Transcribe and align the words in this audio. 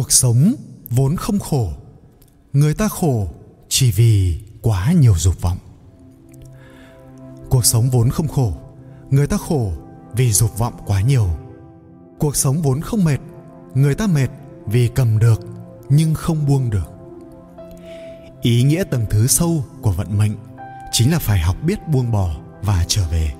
cuộc 0.00 0.12
sống 0.12 0.54
vốn 0.90 1.16
không 1.16 1.38
khổ. 1.38 1.72
Người 2.52 2.74
ta 2.74 2.88
khổ 2.88 3.28
chỉ 3.68 3.90
vì 3.90 4.40
quá 4.62 4.92
nhiều 4.92 5.14
dục 5.18 5.40
vọng. 5.40 5.58
Cuộc 7.50 7.64
sống 7.64 7.90
vốn 7.90 8.10
không 8.10 8.28
khổ. 8.28 8.52
Người 9.10 9.26
ta 9.26 9.36
khổ 9.36 9.72
vì 10.12 10.32
dục 10.32 10.58
vọng 10.58 10.74
quá 10.86 11.00
nhiều. 11.00 11.28
Cuộc 12.18 12.36
sống 12.36 12.62
vốn 12.62 12.80
không 12.80 13.04
mệt. 13.04 13.18
Người 13.74 13.94
ta 13.94 14.06
mệt 14.06 14.28
vì 14.66 14.88
cầm 14.88 15.18
được 15.18 15.40
nhưng 15.88 16.14
không 16.14 16.46
buông 16.46 16.70
được. 16.70 16.90
Ý 18.42 18.62
nghĩa 18.62 18.84
tầng 18.84 19.06
thứ 19.10 19.26
sâu 19.26 19.64
của 19.82 19.92
vận 19.92 20.18
mệnh 20.18 20.32
chính 20.92 21.12
là 21.12 21.18
phải 21.18 21.38
học 21.38 21.56
biết 21.62 21.88
buông 21.88 22.12
bỏ 22.12 22.36
và 22.62 22.84
trở 22.88 23.02
về. 23.10 23.32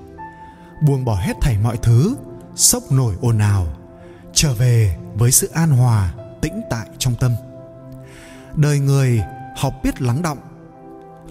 Buông 0.82 1.04
bỏ 1.04 1.14
hết 1.14 1.36
thảy 1.40 1.58
mọi 1.62 1.76
thứ, 1.76 2.16
sốc 2.56 2.82
nổi 2.92 3.14
ồn 3.20 3.38
ào, 3.38 3.66
trở 4.32 4.54
về 4.54 4.96
với 5.14 5.30
sự 5.30 5.50
an 5.52 5.70
hòa 5.70 6.14
tĩnh 6.42 6.60
tại 6.70 6.86
trong 6.98 7.14
tâm. 7.14 7.32
Đời 8.54 8.78
người 8.78 9.20
học 9.56 9.74
biết 9.82 10.02
lắng 10.02 10.22
động 10.22 10.38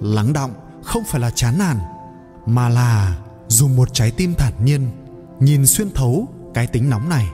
lắng 0.02 0.34
động 0.34 0.54
không 0.84 1.04
phải 1.04 1.22
là 1.22 1.32
chán 1.32 1.58
nản, 1.58 1.78
mà 2.46 2.70
là 2.70 3.18
dùng 3.48 3.76
một 3.76 3.94
trái 3.94 4.12
tim 4.12 4.34
thản 4.38 4.54
nhiên, 4.66 4.88
nhìn 5.40 5.66
xuyên 5.66 5.92
thấu 5.92 6.28
cái 6.54 6.68
tính 6.68 6.90
nóng 6.90 7.10
này, 7.10 7.30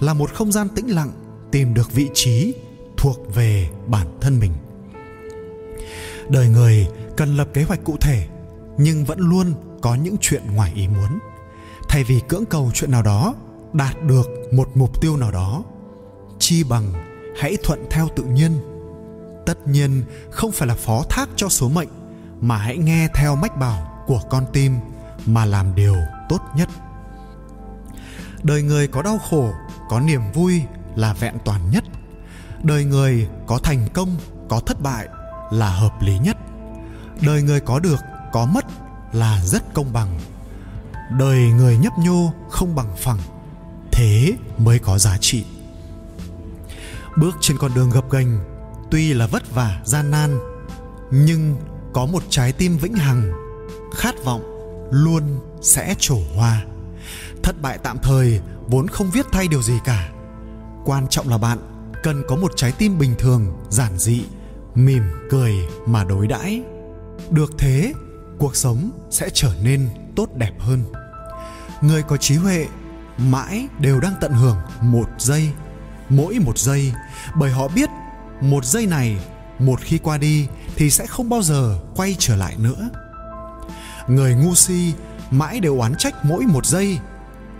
là 0.00 0.14
một 0.14 0.30
không 0.34 0.52
gian 0.52 0.68
tĩnh 0.68 0.86
lặng, 0.94 1.10
tìm 1.52 1.74
được 1.74 1.92
vị 1.92 2.10
trí 2.14 2.54
thuộc 2.96 3.34
về 3.34 3.70
bản 3.86 4.06
thân 4.20 4.38
mình. 4.38 4.52
Đời 6.28 6.48
người 6.48 6.88
cần 7.16 7.36
lập 7.36 7.48
kế 7.52 7.62
hoạch 7.62 7.84
cụ 7.84 7.96
thể, 8.00 8.28
nhưng 8.78 9.04
vẫn 9.04 9.18
luôn 9.18 9.54
có 9.80 9.94
những 9.94 10.16
chuyện 10.20 10.42
ngoài 10.54 10.72
ý 10.74 10.88
muốn. 10.88 11.18
Thay 11.88 12.04
vì 12.04 12.20
cưỡng 12.28 12.44
cầu 12.44 12.70
chuyện 12.74 12.90
nào 12.90 13.02
đó, 13.02 13.34
đạt 13.72 14.02
được 14.02 14.26
một 14.52 14.68
mục 14.74 15.00
tiêu 15.00 15.16
nào 15.16 15.30
đó, 15.30 15.64
chi 16.38 16.64
bằng 16.64 16.92
hãy 17.38 17.56
thuận 17.62 17.86
theo 17.90 18.08
tự 18.16 18.22
nhiên. 18.22 18.60
Tất 19.46 19.68
nhiên, 19.68 20.04
không 20.30 20.52
phải 20.52 20.68
là 20.68 20.74
phó 20.74 21.02
thác 21.08 21.28
cho 21.36 21.48
số 21.48 21.68
mệnh, 21.68 21.88
mà 22.40 22.56
hãy 22.56 22.76
nghe 22.76 23.08
theo 23.14 23.36
mách 23.36 23.56
bảo 23.56 24.04
của 24.06 24.20
con 24.30 24.46
tim 24.52 24.76
mà 25.26 25.44
làm 25.44 25.74
điều 25.74 25.96
tốt 26.28 26.40
nhất. 26.56 26.68
Đời 28.42 28.62
người 28.62 28.88
có 28.88 29.02
đau 29.02 29.18
khổ, 29.18 29.52
có 29.88 30.00
niềm 30.00 30.20
vui 30.34 30.62
là 30.96 31.12
vẹn 31.12 31.34
toàn 31.44 31.70
nhất. 31.70 31.84
Đời 32.62 32.84
người 32.84 33.28
có 33.46 33.58
thành 33.58 33.88
công, 33.94 34.16
có 34.48 34.60
thất 34.60 34.80
bại 34.80 35.08
là 35.50 35.70
hợp 35.70 36.02
lý 36.02 36.18
nhất. 36.18 36.36
Đời 37.20 37.42
người 37.42 37.60
có 37.60 37.78
được, 37.78 38.00
có 38.32 38.46
mất 38.46 38.64
là 39.12 39.40
rất 39.44 39.74
công 39.74 39.92
bằng. 39.92 40.18
Đời 41.18 41.38
người 41.38 41.78
nhấp 41.78 41.92
nhô 41.98 42.32
không 42.50 42.74
bằng 42.74 42.96
phẳng, 42.96 43.20
thế 43.92 44.32
mới 44.58 44.78
có 44.78 44.98
giá 44.98 45.18
trị 45.20 45.44
bước 47.16 47.36
trên 47.40 47.58
con 47.58 47.74
đường 47.74 47.90
gập 47.90 48.10
ghềnh, 48.10 48.38
tuy 48.90 49.14
là 49.14 49.26
vất 49.26 49.54
vả, 49.54 49.80
gian 49.84 50.10
nan, 50.10 50.38
nhưng 51.10 51.56
có 51.92 52.06
một 52.06 52.22
trái 52.30 52.52
tim 52.52 52.76
vĩnh 52.76 52.94
hằng, 52.94 53.32
khát 53.94 54.14
vọng 54.24 54.42
luôn 54.90 55.22
sẽ 55.60 55.94
trổ 55.98 56.18
hoa. 56.34 56.64
Thất 57.42 57.62
bại 57.62 57.78
tạm 57.82 57.98
thời 58.02 58.40
vốn 58.66 58.88
không 58.88 59.10
viết 59.10 59.26
thay 59.32 59.48
điều 59.48 59.62
gì 59.62 59.78
cả. 59.84 60.08
Quan 60.84 61.06
trọng 61.08 61.28
là 61.28 61.38
bạn 61.38 61.58
cần 62.02 62.22
có 62.28 62.36
một 62.36 62.52
trái 62.56 62.72
tim 62.72 62.98
bình 62.98 63.14
thường, 63.18 63.56
giản 63.70 63.98
dị, 63.98 64.24
mỉm 64.74 65.02
cười 65.30 65.52
mà 65.86 66.04
đối 66.04 66.26
đãi. 66.26 66.62
Được 67.30 67.52
thế, 67.58 67.92
cuộc 68.38 68.56
sống 68.56 68.90
sẽ 69.10 69.30
trở 69.34 69.52
nên 69.62 69.88
tốt 70.16 70.28
đẹp 70.34 70.52
hơn. 70.58 70.84
Người 71.80 72.02
có 72.02 72.16
trí 72.16 72.36
huệ 72.36 72.66
mãi 73.18 73.68
đều 73.80 74.00
đang 74.00 74.14
tận 74.20 74.32
hưởng 74.32 74.56
một 74.82 75.08
giây 75.18 75.50
mỗi 76.08 76.38
một 76.38 76.58
giây. 76.58 76.92
Bởi 77.34 77.50
họ 77.50 77.68
biết 77.68 77.88
một 78.40 78.64
giây 78.64 78.86
này, 78.86 79.16
một 79.58 79.80
khi 79.80 79.98
qua 79.98 80.18
đi 80.18 80.46
thì 80.76 80.90
sẽ 80.90 81.06
không 81.06 81.28
bao 81.28 81.42
giờ 81.42 81.78
quay 81.96 82.16
trở 82.18 82.36
lại 82.36 82.54
nữa. 82.58 82.88
Người 84.08 84.34
ngu 84.34 84.54
si 84.54 84.92
mãi 85.30 85.60
đều 85.60 85.78
oán 85.78 85.94
trách 85.98 86.24
mỗi 86.24 86.44
một 86.46 86.66
giây, 86.66 86.98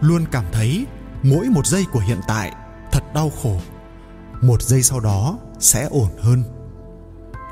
luôn 0.00 0.24
cảm 0.32 0.44
thấy 0.52 0.86
mỗi 1.22 1.46
một 1.46 1.66
giây 1.66 1.84
của 1.92 2.00
hiện 2.00 2.20
tại 2.28 2.52
thật 2.92 3.14
đau 3.14 3.32
khổ. 3.42 3.60
Một 4.42 4.62
giây 4.62 4.82
sau 4.82 5.00
đó 5.00 5.38
sẽ 5.58 5.88
ổn 5.90 6.10
hơn. 6.20 6.44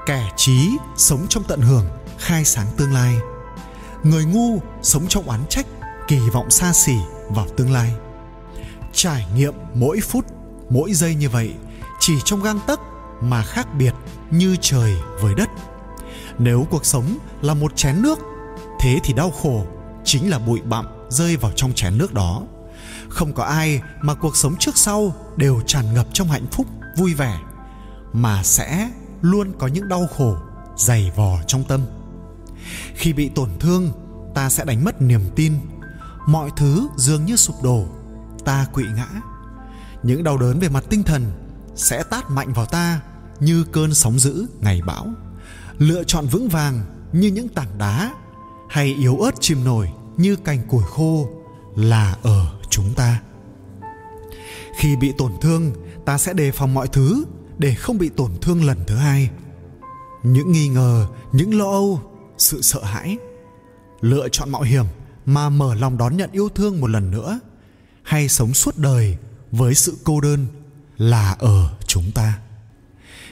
Kẻ 0.07 0.31
trí 0.37 0.71
sống 0.97 1.27
trong 1.29 1.45
tận 1.49 1.61
hưởng, 1.61 1.87
khai 2.19 2.45
sáng 2.45 2.67
tương 2.77 2.93
lai. 2.93 3.15
Người 4.03 4.25
ngu 4.25 4.59
sống 4.83 5.05
trong 5.09 5.29
oán 5.29 5.41
trách, 5.49 5.67
kỳ 6.09 6.19
vọng 6.33 6.51
xa 6.51 6.73
xỉ 6.73 6.97
vào 7.29 7.47
tương 7.57 7.73
lai. 7.73 7.95
Trải 8.93 9.27
nghiệm 9.35 9.55
mỗi 9.75 10.01
phút 10.01 10.25
mỗi 10.75 10.95
giây 10.95 11.15
như 11.15 11.29
vậy, 11.29 11.55
chỉ 12.01 12.15
trong 12.25 12.43
gang 12.43 12.59
tấc 12.67 12.81
mà 13.21 13.43
khác 13.43 13.75
biệt 13.79 13.95
như 14.31 14.57
trời 14.61 14.95
với 15.21 15.35
đất. 15.35 15.51
Nếu 16.39 16.67
cuộc 16.71 16.87
sống 16.87 17.19
là 17.43 17.55
một 17.55 17.77
chén 17.77 18.03
nước, 18.03 18.19
thế 18.81 18.99
thì 19.05 19.15
đau 19.15 19.31
khổ 19.31 19.67
chính 20.05 20.31
là 20.31 20.39
bụi 20.39 20.61
bặm 20.61 20.87
rơi 21.09 21.37
vào 21.37 21.53
trong 21.57 21.73
chén 21.73 21.99
nước 21.99 22.15
đó. 22.15 22.43
Không 23.09 23.33
có 23.33 23.45
ai 23.45 23.81
mà 24.01 24.15
cuộc 24.15 24.37
sống 24.37 24.57
trước 24.59 24.77
sau 24.77 25.15
đều 25.37 25.61
tràn 25.67 25.95
ngập 25.95 26.07
trong 26.13 26.29
hạnh 26.29 26.47
phúc, 26.53 26.67
vui 26.97 27.15
vẻ, 27.15 27.41
mà 28.13 28.43
sẽ 28.43 28.91
luôn 29.21 29.53
có 29.59 29.67
những 29.67 29.89
đau 29.89 30.07
khổ 30.17 30.37
dày 30.77 31.13
vò 31.17 31.39
trong 31.47 31.65
tâm. 31.65 31.81
Khi 32.95 33.13
bị 33.13 33.29
tổn 33.29 33.51
thương, 33.61 33.93
ta 34.35 34.51
sẽ 34.51 34.65
đánh 34.65 34.85
mất 34.85 35.03
niềm 35.03 35.23
tin. 35.37 35.55
Mọi 36.27 36.51
thứ 36.57 36.89
dường 36.97 37.25
như 37.25 37.37
sụp 37.37 37.57
đổ, 37.63 37.85
ta 38.45 38.67
quỵ 38.73 38.85
ngã 38.97 39.09
những 40.05 40.25
đau 40.25 40.39
đớn 40.39 40.59
về 40.59 40.69
mặt 40.69 40.85
tinh 40.91 41.03
thần 41.03 41.23
sẽ 41.75 42.03
tát 42.03 42.31
mạnh 42.31 42.53
vào 42.53 42.67
ta 42.67 43.01
như 43.41 43.65
cơn 43.73 43.95
sóng 43.95 44.19
dữ 44.19 44.47
ngày 44.61 44.81
bão. 44.87 45.07
Lựa 45.79 46.05
chọn 46.05 46.27
vững 46.27 46.49
vàng 46.49 46.81
như 47.13 47.29
những 47.29 47.49
tảng 47.49 47.79
đá 47.79 48.15
hay 48.69 48.95
yếu 48.95 49.17
ớt 49.17 49.31
chìm 49.41 49.65
nổi 49.65 49.91
như 50.17 50.37
cành 50.37 50.69
củi 50.69 50.83
khô 50.87 51.29
là 51.77 52.17
ở 52.23 52.47
chúng 52.71 52.95
ta. 52.95 53.21
Khi 54.79 54.97
bị 54.97 55.13
tổn 55.19 55.33
thương, 55.41 55.73
ta 56.05 56.19
sẽ 56.19 56.33
đề 56.33 56.53
phòng 56.53 56.75
mọi 56.75 56.89
thứ 56.89 57.25
để 57.59 57.75
không 57.75 57.99
bị 57.99 58.09
tổn 58.09 58.31
thương 58.41 58.65
lần 58.65 58.79
thứ 58.87 58.97
hai. 58.97 59.31
Những 60.23 60.53
nghi 60.53 60.69
ngờ, 60.69 61.07
những 61.33 61.59
lo 61.59 61.71
âu, 61.71 62.01
sự 62.39 62.63
sợ 62.63 62.85
hãi. 62.85 63.17
Lựa 64.01 64.29
chọn 64.29 64.51
mạo 64.51 64.63
hiểm 64.63 64.85
mà 65.27 65.49
mở 65.49 65.75
lòng 65.75 65.99
đón 65.99 66.17
nhận 66.17 66.31
yêu 66.33 66.49
thương 66.49 66.81
một 66.81 66.91
lần 66.91 67.11
nữa 67.11 67.41
hay 68.03 68.29
sống 68.29 68.55
suốt 68.55 68.79
đời 68.79 69.17
với 69.57 69.75
sự 69.75 69.97
cô 70.05 70.21
đơn 70.21 70.47
là 70.97 71.37
ở 71.39 71.75
chúng 71.87 72.13
ta. 72.13 72.39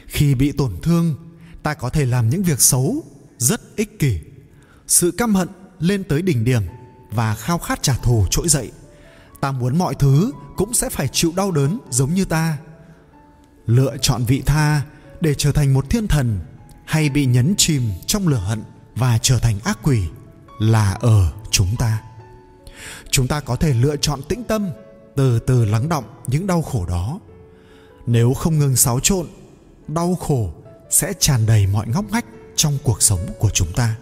Khi 0.06 0.34
bị 0.34 0.53
tổn 0.53 0.77
thương, 0.83 1.15
ta 1.62 1.75
có 1.75 1.88
thể 1.88 2.06
làm 2.06 2.31
những 2.31 2.43
việc 2.43 2.60
xấu 2.60 3.05
rất 3.38 3.77
ích 3.77 3.99
kỷ. 3.99 4.19
Sự 4.87 5.11
căm 5.11 5.34
hận 5.34 5.49
lên 5.81 6.05
tới 6.05 6.22
đỉnh 6.22 6.44
điểm 6.44 6.62
và 7.11 7.34
khao 7.34 7.59
khát 7.59 7.82
trả 7.82 7.94
thù 7.94 8.27
trỗi 8.31 8.49
dậy. 8.49 8.71
Ta 9.41 9.53
muốn 9.53 9.78
mọi 9.78 9.94
thứ 9.94 10.32
cũng 10.56 10.75
sẽ 10.75 10.91
phải 10.91 11.09
chịu 11.09 11.32
đau 11.37 11.50
đớn 11.50 11.78
giống 11.91 12.15
như 12.15 12.25
ta. 12.25 12.59
Lựa 13.66 13.97
chọn 14.00 14.25
vị 14.25 14.43
tha 14.47 14.82
để 15.21 15.34
trở 15.34 15.53
thành 15.53 15.75
một 15.75 15.91
thiên 15.91 16.09
thần 16.09 16.41
hay 16.84 17.09
bị 17.09 17.27
nhấn 17.27 17.55
chìm 17.59 17.82
trong 18.06 18.28
lửa 18.28 18.43
hận 18.47 18.62
và 18.94 19.19
trở 19.19 19.38
thành 19.38 19.61
ác 19.65 19.78
quỷ 19.82 20.03
là 20.59 20.93
ở 20.93 21.32
chúng 21.50 21.77
ta. 21.78 22.03
Chúng 23.11 23.28
ta 23.28 23.41
có 23.41 23.56
thể 23.56 23.75
lựa 23.75 23.97
chọn 23.97 24.21
tĩnh 24.28 24.44
tâm 24.44 24.71
từ 25.17 25.39
từ 25.39 25.65
lắng 25.65 25.89
động 25.89 26.05
những 26.27 26.47
đau 26.47 26.62
khổ 26.62 26.87
đó. 26.87 27.21
Nếu 28.06 28.34
không 28.34 28.59
ngừng 28.59 28.77
xáo 28.77 29.00
trộn, 29.00 29.27
đau 29.89 30.15
khổ 30.15 30.53
sẽ 30.91 31.12
tràn 31.19 31.47
đầy 31.47 31.67
mọi 31.67 31.87
ngóc 31.87 32.05
ngách 32.11 32.25
trong 32.56 32.78
cuộc 32.83 33.03
sống 33.03 33.21
của 33.39 33.50
chúng 33.50 33.73
ta. 33.73 33.97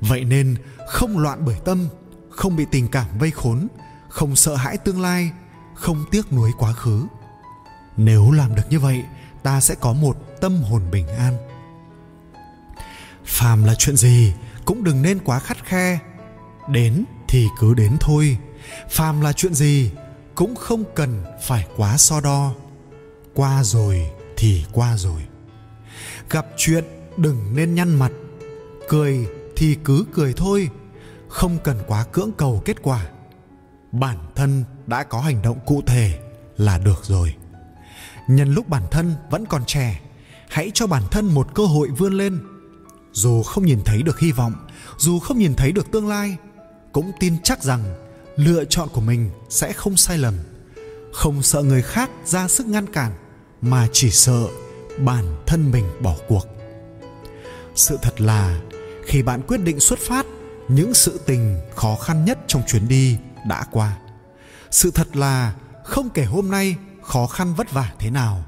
Vậy 0.00 0.24
nên 0.24 0.56
không 0.88 1.18
loạn 1.18 1.42
bởi 1.46 1.56
tâm, 1.64 1.88
không 2.30 2.56
bị 2.56 2.66
tình 2.70 2.88
cảm 2.88 3.18
vây 3.18 3.30
khốn, 3.30 3.68
không 4.08 4.36
sợ 4.36 4.54
hãi 4.54 4.78
tương 4.78 5.00
lai, 5.00 5.30
không 5.74 6.04
tiếc 6.10 6.32
nuối 6.32 6.50
quá 6.58 6.72
khứ. 6.72 7.06
Nếu 7.96 8.30
làm 8.30 8.54
được 8.54 8.62
như 8.70 8.80
vậy, 8.80 9.02
ta 9.42 9.60
sẽ 9.60 9.74
có 9.74 9.92
một 9.92 10.16
tâm 10.40 10.62
hồn 10.62 10.82
bình 10.92 11.08
an. 11.08 11.36
Phàm 13.24 13.64
là 13.64 13.74
chuyện 13.78 13.96
gì 13.96 14.34
cũng 14.64 14.84
đừng 14.84 15.02
nên 15.02 15.18
quá 15.24 15.38
khắt 15.38 15.64
khe. 15.64 15.98
Đến 16.68 17.04
thì 17.28 17.48
cứ 17.60 17.74
đến 17.74 17.96
thôi. 18.00 18.38
Phàm 18.90 19.20
là 19.20 19.32
chuyện 19.32 19.54
gì 19.54 19.90
cũng 20.34 20.54
không 20.54 20.84
cần 20.94 21.24
phải 21.42 21.66
quá 21.76 21.96
so 21.96 22.20
đo. 22.20 22.54
Qua 23.34 23.64
rồi 23.64 24.10
thì 24.36 24.64
qua 24.72 24.96
rồi. 24.96 25.22
Gặp 26.30 26.46
chuyện 26.56 26.84
đừng 27.16 27.56
nên 27.56 27.74
nhăn 27.74 27.94
mặt. 27.94 28.12
Cười 28.88 29.26
thì 29.56 29.76
cứ 29.84 30.04
cười 30.12 30.32
thôi, 30.32 30.70
không 31.28 31.58
cần 31.64 31.78
quá 31.86 32.04
cưỡng 32.04 32.32
cầu 32.32 32.62
kết 32.64 32.82
quả. 32.82 33.06
Bản 33.92 34.18
thân 34.34 34.64
đã 34.86 35.02
có 35.02 35.20
hành 35.20 35.42
động 35.42 35.58
cụ 35.66 35.82
thể 35.86 36.18
là 36.56 36.78
được 36.78 37.04
rồi. 37.04 37.34
Nhân 38.28 38.54
lúc 38.54 38.68
bản 38.68 38.82
thân 38.90 39.14
vẫn 39.30 39.46
còn 39.46 39.64
trẻ, 39.64 40.00
hãy 40.48 40.70
cho 40.74 40.86
bản 40.86 41.02
thân 41.10 41.26
một 41.26 41.54
cơ 41.54 41.64
hội 41.64 41.88
vươn 41.88 42.12
lên. 42.12 42.40
Dù 43.12 43.42
không 43.42 43.66
nhìn 43.66 43.80
thấy 43.84 44.02
được 44.02 44.20
hy 44.20 44.32
vọng, 44.32 44.52
dù 44.98 45.18
không 45.18 45.38
nhìn 45.38 45.54
thấy 45.54 45.72
được 45.72 45.90
tương 45.90 46.08
lai, 46.08 46.36
cũng 46.92 47.12
tin 47.20 47.36
chắc 47.42 47.62
rằng 47.62 47.94
lựa 48.36 48.64
chọn 48.64 48.88
của 48.92 49.00
mình 49.00 49.30
sẽ 49.48 49.72
không 49.72 49.96
sai 49.96 50.18
lầm. 50.18 50.34
Không 51.12 51.42
sợ 51.42 51.62
người 51.62 51.82
khác 51.82 52.10
ra 52.24 52.48
sức 52.48 52.66
ngăn 52.66 52.86
cản, 52.86 53.12
mà 53.60 53.88
chỉ 53.92 54.10
sợ 54.10 54.46
bản 54.98 55.24
thân 55.46 55.70
mình 55.70 55.84
bỏ 56.00 56.16
cuộc. 56.28 56.46
Sự 57.74 57.98
thật 58.02 58.20
là, 58.20 58.60
khi 59.06 59.22
bạn 59.22 59.42
quyết 59.46 59.60
định 59.60 59.80
xuất 59.80 59.98
phát, 59.98 60.26
những 60.68 60.94
sự 60.94 61.20
tình 61.26 61.60
khó 61.76 61.96
khăn 61.96 62.24
nhất 62.24 62.38
trong 62.46 62.62
chuyến 62.66 62.88
đi 62.88 63.16
đã 63.48 63.64
qua. 63.70 63.98
Sự 64.70 64.90
thật 64.90 65.16
là, 65.16 65.54
không 65.84 66.10
kể 66.10 66.24
hôm 66.24 66.50
nay 66.50 66.76
khó 67.02 67.26
khăn 67.26 67.54
vất 67.54 67.72
vả 67.72 67.92
thế 67.98 68.10
nào, 68.10 68.44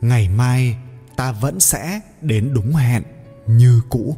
ngày 0.00 0.28
mai 0.28 0.76
ta 1.16 1.32
vẫn 1.32 1.60
sẽ 1.60 2.00
đến 2.20 2.54
đúng 2.54 2.72
hẹn 2.74 3.02
như 3.46 3.80
cũ. 3.88 4.16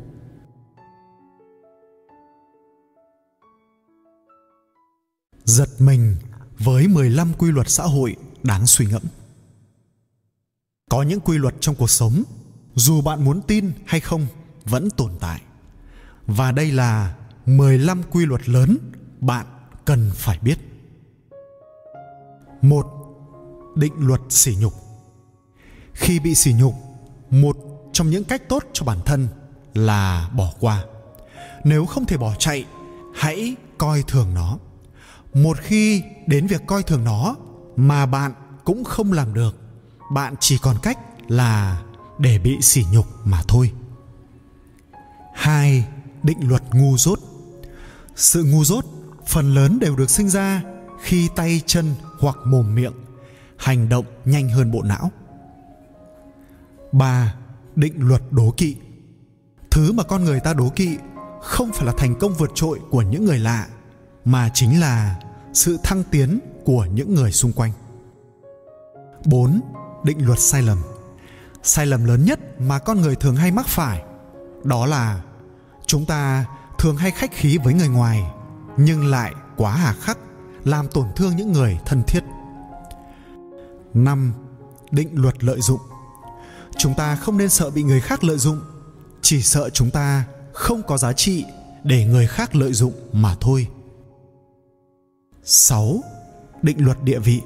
Giật 5.49 5.69
mình 5.79 6.17
với 6.59 6.89
15 6.89 7.33
quy 7.39 7.51
luật 7.51 7.71
xã 7.71 7.85
hội 7.85 8.17
đáng 8.43 8.67
suy 8.67 8.87
ngẫm. 8.87 9.03
Có 10.91 11.03
những 11.03 11.21
quy 11.21 11.39
luật 11.39 11.55
trong 11.61 11.75
cuộc 11.75 11.91
sống, 11.91 12.23
dù 12.75 13.01
bạn 13.01 13.25
muốn 13.25 13.43
tin 13.43 13.73
hay 13.87 14.01
không, 14.01 14.27
vẫn 14.65 14.91
tồn 14.91 15.13
tại. 15.21 15.41
Và 16.27 16.53
đây 16.53 16.73
là 16.73 17.17
15 17.47 18.03
quy 18.11 18.27
luật 18.27 18.49
lớn 18.49 18.79
bạn 19.21 19.47
cần 19.85 20.11
phải 20.15 20.39
biết. 20.39 20.59
Một, 22.63 22.87
định 23.77 23.95
luật 23.99 24.21
sỉ 24.29 24.57
nhục. 24.61 24.75
Khi 25.93 26.21
bị 26.21 26.35
sỉ 26.35 26.53
nhục, 26.53 26.75
một 27.31 27.57
trong 27.93 28.11
những 28.11 28.25
cách 28.25 28.49
tốt 28.49 28.65
cho 28.73 28.85
bản 28.85 28.99
thân 29.07 29.29
là 29.75 30.31
bỏ 30.37 30.53
qua. 30.61 30.85
Nếu 31.65 31.87
không 31.87 32.05
thể 32.05 32.17
bỏ 32.17 32.35
chạy, 32.39 32.65
hãy 33.15 33.57
coi 33.79 34.03
thường 34.03 34.35
nó 34.35 34.59
một 35.35 35.59
khi 35.61 36.03
đến 36.27 36.47
việc 36.47 36.67
coi 36.67 36.83
thường 36.83 37.05
nó, 37.05 37.37
mà 37.77 38.07
bạn 38.07 38.33
cũng 38.65 38.85
không 38.85 39.13
làm 39.13 39.35
được, 39.35 39.57
bạn 40.13 40.35
chỉ 40.41 40.59
còn 40.59 40.77
cách 40.83 40.99
là 41.29 41.83
để 42.19 42.39
bị 42.39 42.59
sỉ 42.61 42.85
nhục 42.93 43.07
mà 43.25 43.43
thôi. 43.49 43.73
Hai, 45.35 45.85
định 46.23 46.49
luật 46.49 46.63
ngu 46.73 46.97
dốt. 46.97 47.19
Sự 48.17 48.45
ngu 48.45 48.65
dốt 48.65 48.85
phần 49.27 49.55
lớn 49.55 49.79
đều 49.79 49.97
được 49.97 50.11
sinh 50.11 50.29
ra 50.29 50.63
khi 51.01 51.29
tay 51.37 51.61
chân 51.67 51.95
hoặc 52.19 52.37
mồm 52.45 52.75
miệng 52.75 52.93
hành 53.57 53.89
động 53.89 54.05
nhanh 54.25 54.49
hơn 54.49 54.71
bộ 54.71 54.83
não. 54.83 55.11
Ba, 56.93 57.35
định 57.77 57.95
luật 57.99 58.23
đố 58.31 58.55
kỵ. 58.57 58.77
Thứ 59.71 59.93
mà 59.93 60.03
con 60.03 60.25
người 60.25 60.41
ta 60.41 60.55
đố 60.55 60.69
kỵ 60.69 60.97
không 61.43 61.73
phải 61.73 61.87
là 61.87 61.93
thành 61.97 62.15
công 62.15 62.35
vượt 62.35 62.51
trội 62.55 62.81
của 62.91 63.03
những 63.03 63.25
người 63.25 63.39
lạ 63.39 63.67
mà 64.29 64.51
chính 64.55 64.81
là 64.81 65.21
sự 65.53 65.79
thăng 65.83 66.05
tiến 66.05 66.41
của 66.65 66.87
những 66.93 67.15
người 67.15 67.33
xung 67.33 67.53
quanh 67.53 67.73
4. 69.25 69.61
Định 70.05 70.27
luật 70.27 70.39
sai 70.41 70.63
lầm 70.63 70.83
Sai 71.63 71.87
lầm 71.87 72.05
lớn 72.05 72.25
nhất 72.25 72.61
mà 72.61 72.79
con 72.79 73.01
người 73.01 73.17
thường 73.17 73.37
hay 73.37 73.51
mắc 73.51 73.67
phải, 73.67 74.03
Đó 74.65 74.87
là 74.87 75.23
Chúng 75.87 76.07
ta 76.07 76.45
thường 76.79 76.97
hay 76.97 77.11
khách 77.11 77.33
khí 77.33 77.59
với 77.59 77.75
người 77.75 77.89
ngoài, 77.89 78.23
Nhưng 78.77 79.07
lại 79.07 79.33
quá 79.57 79.73
hà 79.73 79.93
khắc, 79.93 80.19
Làm 80.65 80.89
tổn 80.89 81.07
thương 81.17 81.37
những 81.37 81.53
người 81.53 81.79
thân 81.87 82.03
thiết 82.07 82.21
5. 83.95 84.33
Định 84.91 85.09
luật 85.13 85.45
lợi 85.45 85.61
dụng 85.61 85.81
Chúng 86.79 86.95
ta 86.95 87.17
không 87.17 87.39
nên 87.39 87.49
sợ 87.49 87.71
bị 87.71 87.83
người 87.83 88.01
khác 88.01 88.25
lợi 88.25 88.39
dụng, 88.39 88.61
Chỉ 89.23 89.43
sợ 89.43 89.71
chúng 89.71 89.91
ta 89.91 90.25
không 90.53 90.83
có 90.83 90.99
giá 90.99 91.13
trị 91.13 91.45
để 91.85 92.05
người 92.05 92.27
khác 92.27 92.55
lợi 92.55 92.73
dụng 92.73 92.93
mà 93.13 93.35
thôi 93.41 93.69
6. 95.49 96.03
Định 96.63 96.85
luật 96.85 97.03
địa 97.03 97.19
vị. 97.19 97.41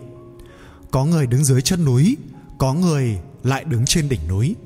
Có 0.91 1.05
người 1.05 1.27
đứng 1.27 1.45
dưới 1.45 1.63
chân 1.63 1.85
núi, 1.85 2.17
Có 2.59 2.75
người 2.75 3.19
lại 3.43 3.65
đứng 3.65 3.85
trên 3.85 4.09
đỉnh 4.09 4.29
núi. 4.29 4.57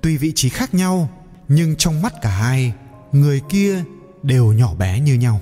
Tuy 0.00 0.16
vị 0.16 0.32
trí 0.34 0.48
khác 0.48 0.74
nhau, 0.74 1.10
Nhưng 1.48 1.76
trong 1.76 2.02
mắt 2.02 2.12
cả 2.22 2.30
hai, 2.30 2.74
Người 3.12 3.40
kia 3.48 3.84
đều 4.22 4.52
nhỏ 4.52 4.74
bé 4.74 5.00
như 5.00 5.14
nhau. 5.14 5.40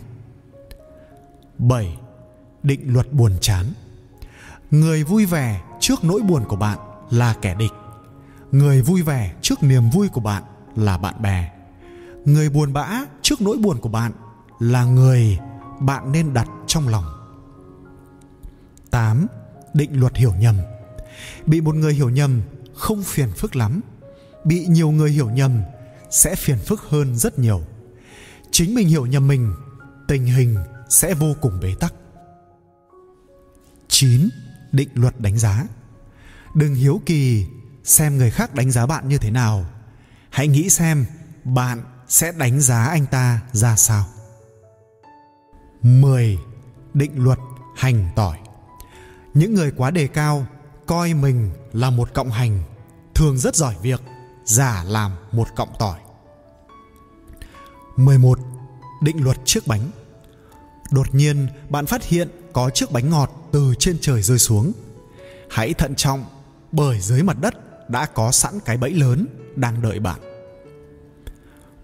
7. 1.59 1.99
Định 2.63 2.93
luật 2.93 3.13
buồn 3.13 3.33
chán. 3.41 3.67
Người 4.71 5.05
vui 5.05 5.27
vẻ 5.27 5.61
trước 5.81 6.05
nỗi 6.05 6.21
buồn 6.21 6.45
của 6.49 6.57
bạn 6.57 6.79
là 7.11 7.35
kẻ 7.43 7.55
địch. 7.55 7.73
Người 8.53 8.83
vui 8.83 9.03
vẻ 9.03 9.35
trước 9.43 9.63
niềm 9.63 9.91
vui 9.91 10.09
của 10.09 10.21
bạn 10.21 10.43
là 10.77 10.99
bạn 10.99 11.23
bè. 11.23 11.51
Người 12.25 12.49
buồn 12.51 12.73
bã 12.73 13.05
trước 13.23 13.41
nỗi 13.41 13.57
buồn 13.57 13.81
của 13.81 13.89
bạn 13.89 14.13
là 14.59 14.85
người 14.85 15.39
bạn 15.81 16.13
nên 16.13 16.35
đặt 16.35 16.49
trong 16.67 16.89
lòng. 16.89 17.20
8. 19.11 19.27
Định 19.75 20.01
luật 20.01 20.17
hiểu 20.17 20.35
nhầm 20.35 20.57
Bị 21.47 21.61
một 21.61 21.75
người 21.75 21.95
hiểu 21.95 22.11
nhầm 22.11 22.43
không 22.75 23.03
phiền 23.03 23.33
phức 23.33 23.57
lắm 23.57 23.81
Bị 24.45 24.67
nhiều 24.67 24.91
người 24.91 25.11
hiểu 25.11 25.31
nhầm 25.31 25.63
sẽ 26.11 26.35
phiền 26.37 26.59
phức 26.59 26.81
hơn 26.81 27.17
rất 27.17 27.39
nhiều 27.39 27.63
Chính 28.51 28.75
mình 28.75 28.89
hiểu 28.89 29.07
nhầm 29.07 29.29
mình, 29.29 29.55
Tình 30.09 30.27
hình 30.27 30.57
sẽ 30.89 31.15
vô 31.15 31.35
cùng 31.41 31.61
bế 31.63 31.75
tắc 31.81 31.95
9. 33.89 34.29
Định 34.73 34.89
luật 34.95 35.21
đánh 35.21 35.39
giá 35.39 35.67
Đừng 36.55 36.75
hiếu 36.75 37.01
kỳ 37.07 37.47
xem 37.85 38.19
người 38.19 38.31
khác 38.31 38.55
đánh 38.55 38.71
giá 38.71 38.87
bạn 38.87 39.09
như 39.09 39.19
thế 39.19 39.31
nào 39.31 39.65
Hãy 40.31 40.49
nghĩ 40.49 40.71
xem 40.71 41.07
bạn 41.45 41.83
sẽ 42.09 42.33
đánh 42.33 42.61
giá 42.61 42.85
anh 42.85 43.07
ta 43.07 43.41
ra 43.53 43.77
sao 43.77 44.07
10. 45.83 46.39
Định 46.95 47.25
luật 47.25 47.39
hành 47.77 48.09
tỏi 48.17 48.39
những 49.35 49.55
người 49.55 49.71
quá 49.77 49.91
đề 49.91 50.07
cao, 50.07 50.47
coi 50.87 51.15
mình 51.15 51.51
là 51.73 51.91
một 51.91 52.15
cộng 52.15 52.31
hành, 52.31 52.63
thường 53.15 53.39
rất 53.39 53.57
giỏi 53.57 53.75
việc, 53.83 54.01
giả 54.45 54.85
làm 54.87 55.13
một 55.33 55.49
cộng 55.57 55.73
tỏi. 55.79 55.99
11. 57.97 58.39
Định 59.03 59.25
luật 59.25 59.37
chiếc 59.45 59.67
bánh. 59.67 59.91
Đột 60.91 61.15
nhiên, 61.15 61.47
bạn 61.69 61.87
phát 61.87 62.05
hiện 62.05 62.29
có 62.53 62.71
chiếc 62.71 62.91
bánh 62.91 63.11
ngọt 63.11 63.49
từ 63.53 63.75
trên 63.79 63.99
trời 64.01 64.23
rơi 64.23 64.39
xuống. 64.39 64.73
Hãy 65.51 65.75
thận 65.75 65.95
trọng, 65.95 66.25
bởi 66.73 67.01
dưới 67.01 67.23
mặt 67.23 67.37
đất 67.41 67.55
đã 67.91 68.07
có 68.07 68.33
sẵn 68.33 68.61
cái 68.65 68.77
bẫy 68.77 68.91
lớn 68.91 69.27
đang 69.57 69.83
đợi 69.83 70.01
bạn. 70.01 70.21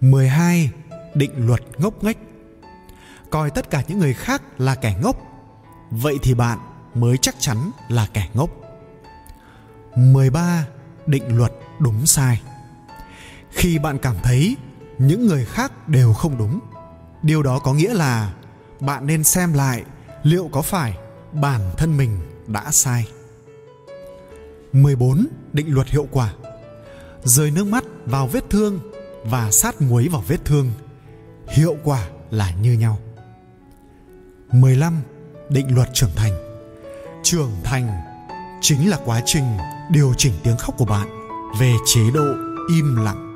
12. 0.00 0.70
Định 1.14 1.46
luật 1.46 1.62
ngốc 1.78 2.04
nghếch. 2.04 2.18
Coi 3.30 3.50
tất 3.50 3.70
cả 3.70 3.82
những 3.88 3.98
người 3.98 4.14
khác 4.14 4.42
là 4.58 4.74
kẻ 4.74 4.98
ngốc, 5.02 5.16
Vậy 5.90 6.18
thì 6.22 6.34
bạn 6.34 6.58
mới 6.96 7.18
chắc 7.18 7.34
chắn 7.38 7.70
là 7.88 8.06
kẻ 8.12 8.28
ngốc 8.34 8.50
13. 9.96 10.66
Định 11.06 11.36
luật 11.36 11.52
đúng 11.80 12.06
sai 12.06 12.42
Khi 13.50 13.78
bạn 13.78 13.98
cảm 13.98 14.16
thấy 14.22 14.56
những 14.98 15.26
người 15.26 15.44
khác 15.44 15.88
đều 15.88 16.12
không 16.12 16.38
đúng, 16.38 16.60
Điều 17.22 17.42
đó 17.42 17.58
có 17.58 17.74
nghĩa 17.74 17.94
là 17.94 18.34
bạn 18.80 19.06
nên 19.06 19.24
xem 19.24 19.52
lại 19.52 19.84
liệu 20.22 20.48
có 20.52 20.62
phải 20.62 20.96
bản 21.32 21.60
thân 21.76 21.96
mình 21.96 22.18
đã 22.46 22.70
sai 22.70 23.08
14. 24.72 25.26
Định 25.52 25.74
luật 25.74 25.88
hiệu 25.88 26.08
quả 26.10 26.32
Rơi 27.24 27.50
nước 27.50 27.66
mắt 27.66 27.84
vào 28.04 28.26
vết 28.26 28.50
thương 28.50 28.78
và 29.24 29.50
sát 29.50 29.80
muối 29.82 30.08
vào 30.08 30.24
vết 30.28 30.44
thương, 30.44 30.70
Hiệu 31.48 31.76
quả 31.84 32.08
là 32.30 32.50
như 32.50 32.72
nhau 32.72 32.98
15. 34.52 35.02
Định 35.48 35.74
luật 35.74 35.88
trưởng 35.92 36.10
thành 36.16 36.45
trưởng 37.28 37.52
thành 37.64 37.88
chính 38.60 38.90
là 38.90 38.98
quá 39.04 39.20
trình 39.24 39.44
điều 39.90 40.14
chỉnh 40.16 40.32
tiếng 40.42 40.56
khóc 40.56 40.74
của 40.78 40.84
bạn 40.84 41.08
về 41.60 41.74
chế 41.86 42.00
độ 42.14 42.24
im 42.68 42.96
lặng. 42.96 43.35